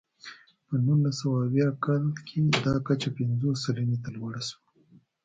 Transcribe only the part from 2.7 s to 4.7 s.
کچه پنځوس سلنې ته لوړه شوه.